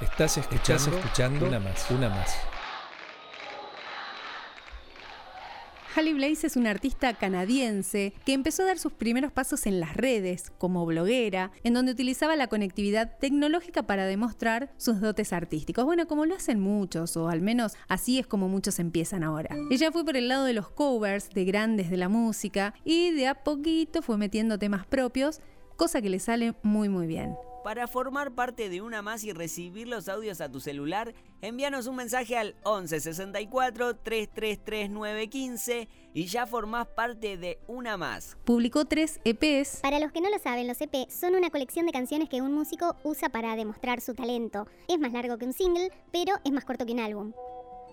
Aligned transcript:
Estás 0.00 0.36
escuchando, 0.36 0.98
escuchando 0.98 1.46
una 1.46 1.58
más, 1.58 1.90
una 1.90 2.10
más. 2.10 2.36
Halle 5.94 6.12
Blaze 6.12 6.48
es 6.48 6.56
una 6.56 6.68
artista 6.68 7.14
canadiense 7.14 8.12
que 8.26 8.34
empezó 8.34 8.62
a 8.62 8.66
dar 8.66 8.78
sus 8.78 8.92
primeros 8.92 9.32
pasos 9.32 9.64
en 9.64 9.80
las 9.80 9.96
redes 9.96 10.52
como 10.58 10.84
bloguera, 10.84 11.50
en 11.64 11.72
donde 11.72 11.92
utilizaba 11.92 12.36
la 12.36 12.48
conectividad 12.48 13.16
tecnológica 13.18 13.84
para 13.84 14.04
demostrar 14.04 14.70
sus 14.76 15.00
dotes 15.00 15.32
artísticos. 15.32 15.86
Bueno, 15.86 16.06
como 16.06 16.26
lo 16.26 16.34
hacen 16.34 16.60
muchos, 16.60 17.16
o 17.16 17.30
al 17.30 17.40
menos 17.40 17.72
así 17.88 18.18
es 18.18 18.26
como 18.26 18.50
muchos 18.50 18.78
empiezan 18.78 19.24
ahora. 19.24 19.56
Ella 19.70 19.90
fue 19.92 20.04
por 20.04 20.18
el 20.18 20.28
lado 20.28 20.44
de 20.44 20.52
los 20.52 20.68
covers 20.68 21.30
de 21.30 21.46
grandes 21.46 21.88
de 21.88 21.96
la 21.96 22.10
música 22.10 22.74
y 22.84 23.12
de 23.12 23.28
a 23.28 23.42
poquito 23.42 24.02
fue 24.02 24.18
metiendo 24.18 24.58
temas 24.58 24.84
propios, 24.84 25.40
cosa 25.76 26.02
que 26.02 26.10
le 26.10 26.18
sale 26.18 26.54
muy 26.62 26.90
muy 26.90 27.06
bien. 27.06 27.34
Para 27.66 27.88
formar 27.88 28.30
parte 28.30 28.68
de 28.68 28.80
una 28.80 29.02
más 29.02 29.24
y 29.24 29.32
recibir 29.32 29.88
los 29.88 30.08
audios 30.08 30.40
a 30.40 30.48
tu 30.48 30.60
celular, 30.60 31.14
envíanos 31.42 31.88
un 31.88 31.96
mensaje 31.96 32.36
al 32.36 32.54
11 32.62 33.00
64 33.00 33.96
333 33.96 34.88
915 34.88 35.88
y 36.14 36.26
ya 36.26 36.46
formás 36.46 36.86
parte 36.86 37.36
de 37.36 37.58
una 37.66 37.96
más. 37.96 38.36
Publicó 38.44 38.84
tres 38.84 39.18
EPs. 39.24 39.80
Para 39.82 39.98
los 39.98 40.12
que 40.12 40.20
no 40.20 40.30
lo 40.30 40.38
saben, 40.38 40.68
los 40.68 40.80
EP 40.80 41.10
son 41.10 41.34
una 41.34 41.50
colección 41.50 41.86
de 41.86 41.92
canciones 41.92 42.28
que 42.28 42.40
un 42.40 42.54
músico 42.54 42.94
usa 43.02 43.30
para 43.30 43.56
demostrar 43.56 44.00
su 44.00 44.14
talento. 44.14 44.68
Es 44.86 45.00
más 45.00 45.12
largo 45.12 45.36
que 45.36 45.46
un 45.46 45.52
single, 45.52 45.90
pero 46.12 46.34
es 46.44 46.52
más 46.52 46.64
corto 46.64 46.86
que 46.86 46.92
un 46.92 47.00
álbum. 47.00 47.32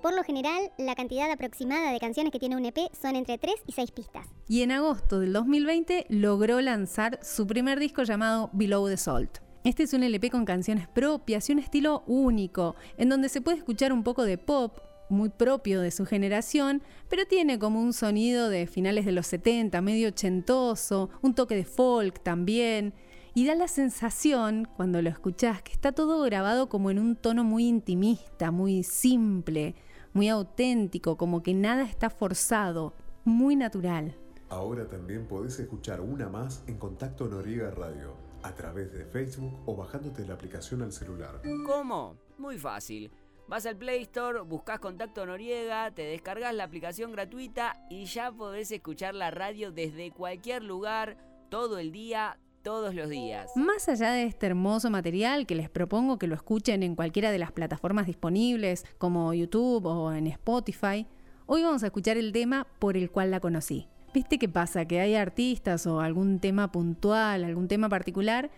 Por 0.03 0.13
lo 0.13 0.23
general, 0.23 0.71
la 0.77 0.93
cantidad 0.93 1.31
aproximada 1.31 1.91
de 1.91 1.99
canciones 1.99 2.31
que 2.31 2.37
tiene 2.37 2.57
un 2.57 2.65
EP 2.65 2.77
son 2.93 3.15
entre 3.15 3.39
3 3.39 3.55
y 3.65 3.71
6 3.71 3.89
pistas. 3.89 4.27
Y 4.47 4.61
en 4.61 4.71
agosto 4.71 5.19
del 5.19 5.33
2020 5.33 6.05
logró 6.09 6.61
lanzar 6.61 7.19
su 7.23 7.47
primer 7.47 7.79
disco 7.79 8.03
llamado 8.03 8.51
Below 8.53 8.87
the 8.87 8.97
Salt. 8.97 9.39
Este 9.63 9.83
es 9.83 9.93
un 9.93 10.03
LP 10.03 10.29
con 10.29 10.43
canciones 10.43 10.89
propias 10.89 11.49
y 11.49 11.53
un 11.53 11.59
estilo 11.59 12.03
único, 12.05 12.75
en 12.97 13.07
donde 13.07 13.29
se 13.29 13.39
puede 13.39 13.59
escuchar 13.59 13.93
un 13.93 14.03
poco 14.03 14.25
de 14.25 14.37
pop, 14.37 14.79
muy 15.07 15.29
propio 15.29 15.79
de 15.79 15.89
su 15.89 16.05
generación, 16.05 16.81
pero 17.07 17.25
tiene 17.25 17.59
como 17.59 17.81
un 17.81 17.93
sonido 17.93 18.49
de 18.49 18.67
finales 18.67 19.05
de 19.05 19.13
los 19.13 19.25
70, 19.27 19.79
medio 19.81 20.09
ochentoso, 20.09 21.11
un 21.21 21.33
toque 21.33 21.55
de 21.55 21.63
folk 21.63 22.21
también, 22.21 22.93
y 23.33 23.45
da 23.45 23.55
la 23.55 23.69
sensación, 23.69 24.67
cuando 24.75 25.01
lo 25.01 25.09
escuchás, 25.09 25.61
que 25.61 25.71
está 25.71 25.93
todo 25.93 26.21
grabado 26.23 26.67
como 26.67 26.91
en 26.91 26.99
un 26.99 27.15
tono 27.15 27.45
muy 27.45 27.65
intimista, 27.65 28.51
muy 28.51 28.83
simple, 28.83 29.75
muy 30.11 30.27
auténtico, 30.27 31.15
como 31.15 31.41
que 31.41 31.53
nada 31.53 31.83
está 31.83 32.09
forzado, 32.09 32.95
muy 33.23 33.55
natural. 33.55 34.17
Ahora 34.49 34.89
también 34.89 35.25
podés 35.25 35.57
escuchar 35.57 36.01
una 36.01 36.27
más 36.27 36.65
en 36.67 36.77
Contacto 36.77 37.29
Noriega 37.29 37.71
Radio 37.71 38.32
a 38.43 38.53
través 38.53 38.93
de 38.93 39.05
Facebook 39.05 39.61
o 39.65 39.75
bajándote 39.75 40.25
la 40.25 40.35
aplicación 40.35 40.81
al 40.81 40.91
celular. 40.91 41.41
¿Cómo? 41.65 42.17
Muy 42.37 42.57
fácil. 42.57 43.11
Vas 43.47 43.65
al 43.65 43.75
Play 43.75 44.03
Store, 44.03 44.41
buscas 44.41 44.79
Contacto 44.79 45.25
Noriega, 45.25 45.91
te 45.91 46.03
descargas 46.03 46.53
la 46.53 46.63
aplicación 46.63 47.11
gratuita 47.11 47.75
y 47.89 48.05
ya 48.05 48.31
podés 48.31 48.71
escuchar 48.71 49.15
la 49.15 49.31
radio 49.31 49.71
desde 49.71 50.11
cualquier 50.11 50.63
lugar, 50.63 51.17
todo 51.49 51.77
el 51.77 51.91
día, 51.91 52.39
todos 52.63 52.95
los 52.95 53.09
días. 53.09 53.51
Más 53.55 53.89
allá 53.89 54.13
de 54.13 54.23
este 54.23 54.45
hermoso 54.47 54.89
material 54.89 55.45
que 55.45 55.55
les 55.55 55.69
propongo 55.69 56.17
que 56.17 56.27
lo 56.27 56.35
escuchen 56.35 56.83
en 56.83 56.95
cualquiera 56.95 57.31
de 57.31 57.39
las 57.39 57.51
plataformas 57.51 58.07
disponibles 58.07 58.85
como 58.97 59.33
YouTube 59.33 59.85
o 59.85 60.13
en 60.13 60.27
Spotify, 60.27 61.05
hoy 61.45 61.63
vamos 61.63 61.83
a 61.83 61.87
escuchar 61.87 62.17
el 62.17 62.31
tema 62.31 62.65
por 62.79 62.95
el 62.95 63.11
cual 63.11 63.29
la 63.31 63.41
conocí. 63.41 63.89
¿Viste 64.13 64.37
qué 64.37 64.47
pasa? 64.47 64.85
Que 64.85 64.99
hay 64.99 65.15
artistas 65.15 65.87
o 65.87 65.99
algún 65.99 66.39
tema 66.39 66.71
puntual, 66.71 67.43
algún 67.43 67.67
tema 67.67 67.89
particular, 67.89 68.51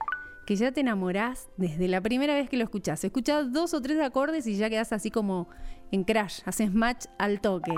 que 0.46 0.58
ya 0.58 0.74
te 0.74 0.82
enamorás 0.82 1.48
desde 1.56 1.88
la 1.88 2.02
primera 2.02 2.36
vez 2.36 2.50
que 2.50 2.58
lo 2.58 2.66
escuchás. 2.66 3.02
Escuchás 3.06 3.54
dos 3.54 3.74
o 3.74 3.82
tres 3.82 4.02
acordes 4.02 4.46
y 4.48 4.58
ya 4.58 4.70
quedás 4.70 4.92
así 4.92 5.12
como 5.12 5.48
en 5.92 6.04
crash, 6.04 6.42
haces 6.44 6.74
match 6.74 7.06
al 7.18 7.40
toque. 7.40 7.74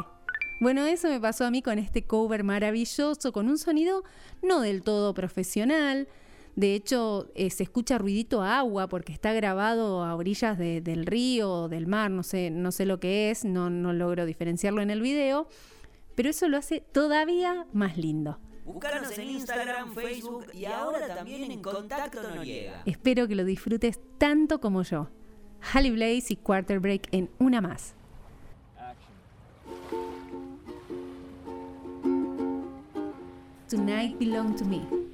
Bueno, 0.60 0.88
eso 0.88 1.08
me 1.08 1.20
pasó 1.20 1.46
a 1.46 1.52
mí 1.52 1.62
con 1.62 1.78
este 1.78 2.02
cover 2.02 2.44
maravilloso, 2.44 3.32
con 3.32 3.48
un 3.48 3.60
sonido 3.60 4.04
no 4.42 4.60
del 4.62 4.82
todo 4.82 5.14
profesional. 5.14 6.08
De 6.56 6.74
hecho, 6.74 7.32
eh, 7.36 7.52
se 7.52 7.62
escucha 7.62 8.00
ruidito 8.00 8.42
agua 8.42 8.90
porque 8.90 9.14
está 9.14 9.34
grabado 9.34 10.04
a 10.04 10.16
orillas 10.16 10.58
del 10.58 11.06
río 11.06 11.52
o 11.52 11.70
del 11.70 11.86
mar, 11.86 12.10
no 12.10 12.24
sé, 12.24 12.50
no 12.50 12.72
sé 12.72 12.88
lo 12.88 13.00
que 13.00 13.30
es, 13.30 13.46
no, 13.46 13.70
no 13.70 13.94
logro 13.94 14.26
diferenciarlo 14.26 14.82
en 14.82 14.90
el 14.90 15.04
video 15.04 15.48
pero 16.18 16.32
eso 16.32 16.48
lo 16.48 16.58
hace 16.58 16.82
todavía 16.82 17.68
más 17.74 17.96
lindo. 17.96 18.40
Búscanos 18.66 19.16
en 19.20 19.30
Instagram, 19.30 19.94
Facebook 19.94 20.48
y 20.52 20.66
ahora 20.66 21.08
también 21.16 21.52
en 21.52 21.62
Contacto 21.62 22.24
Noriega. 22.24 22.82
Espero 22.88 23.28
que 23.28 23.36
lo 23.36 23.46
disfrutes 23.46 24.00
tanto 24.18 24.60
como 24.60 24.82
yo. 24.82 25.12
Halle 25.62 25.92
Blaze 25.92 26.34
y 26.34 26.36
Quarter 26.38 26.80
Break 26.80 27.08
en 27.12 27.30
una 27.38 27.62
más. 27.62 27.94
Tonight 33.70 34.18
belong 34.18 34.56
to 34.56 34.66
me. 34.66 35.07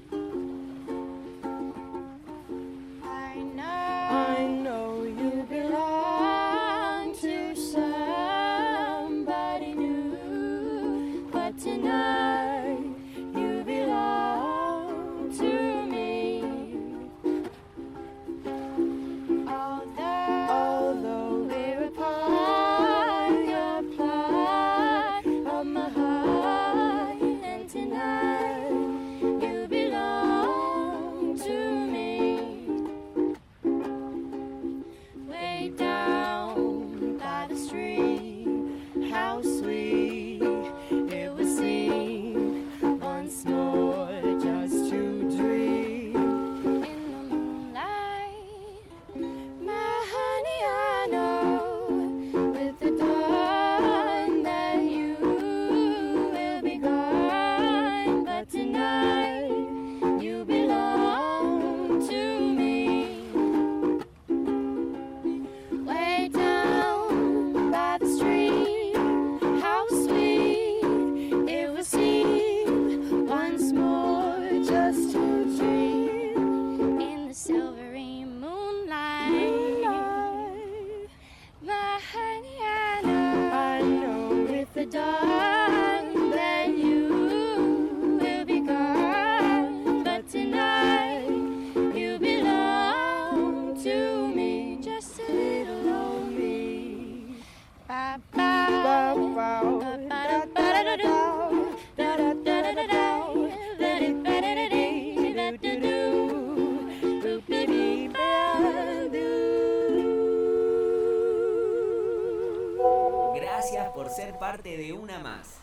Gracias 113.35 113.89
por 113.93 114.09
ser 114.09 114.37
parte 114.39 114.75
de 114.77 114.93
una 114.93 115.19
más. 115.19 115.59